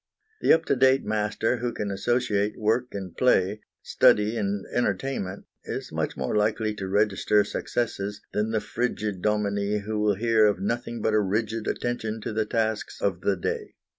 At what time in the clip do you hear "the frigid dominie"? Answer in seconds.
8.49-9.77